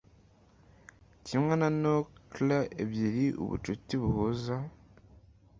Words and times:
kimwe 1.25 1.53
na 1.61 1.69
nochers 1.81 2.65
ebyiri 2.83 3.25
ubucuti 3.41 3.93
buhuza 4.01 4.55